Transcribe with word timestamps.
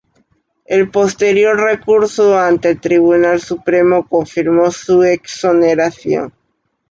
El 0.65 0.89
posterior 0.89 1.55
recurso 1.59 2.35
ante 2.35 2.71
el 2.71 2.81
Tribunal 2.81 3.39
Supremo 3.39 4.07
confirmó 4.07 4.71
su 4.71 5.03
exoneración. 5.03 6.33